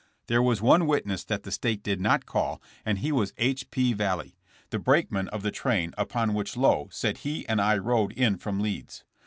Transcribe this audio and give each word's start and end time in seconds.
There 0.25 0.41
was 0.41 0.63
one 0.63 0.87
witness 0.87 1.23
that 1.25 1.43
the 1.43 1.51
state 1.51 1.83
did 1.83 2.01
not 2.01 2.25
call 2.25 2.59
and 2.83 2.97
he 2.97 3.11
was 3.11 3.35
H. 3.37 3.69
P. 3.69 3.93
Vallee, 3.93 4.35
the 4.71 4.79
brakeman 4.79 5.27
of 5.27 5.43
the 5.43 5.51
train 5.51 5.93
upon 5.95 6.33
which 6.33 6.57
Lowe 6.57 6.89
said 6.91 7.19
he 7.19 7.47
and 7.47 7.61
I 7.61 7.77
rode 7.77 8.13
in 8.13 8.37
from 8.39 8.61
Leeds. 8.61 9.03